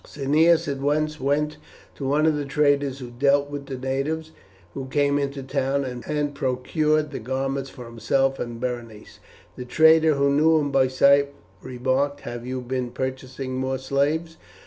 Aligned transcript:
'"Cneius 0.03 0.67
at 0.67 0.79
once 0.79 1.19
went 1.19 1.57
to 1.93 2.07
one 2.07 2.25
of 2.25 2.35
the 2.35 2.43
traders 2.45 2.97
who 2.97 3.11
dealt 3.11 3.51
with 3.51 3.67
the 3.67 3.77
natives 3.77 4.31
who 4.73 4.87
came 4.87 5.19
into 5.19 5.43
the 5.43 5.47
town, 5.53 5.85
and 5.85 6.33
procured 6.33 7.11
the 7.11 7.19
garments 7.19 7.69
for 7.69 7.85
himself 7.85 8.39
and 8.39 8.59
Berenice. 8.59 9.19
The 9.55 9.65
trader, 9.65 10.15
who 10.15 10.33
knew 10.33 10.57
him 10.57 10.71
by 10.71 10.87
sight, 10.87 11.31
remarked, 11.61 12.21
"Have 12.21 12.47
you 12.47 12.61
been 12.61 12.89
purchasing 12.89 13.57
more 13.57 13.77
slaves?" 13.77 14.37